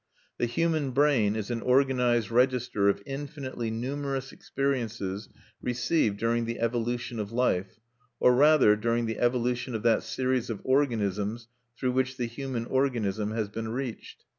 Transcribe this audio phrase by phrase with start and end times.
[0.39, 5.29] "The human brain is an organized register of infinitely numerous experiences
[5.61, 7.79] received during the evolution of life,
[8.19, 13.29] or rather, during the evolution of that series of organisms through which the human organism
[13.33, 14.23] has been reached.